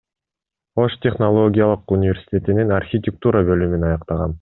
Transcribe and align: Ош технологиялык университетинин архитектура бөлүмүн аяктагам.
Ош 0.83 0.95
технологиялык 1.05 1.95
университетинин 1.99 2.77
архитектура 2.83 3.49
бөлүмүн 3.53 3.91
аяктагам. 3.93 4.29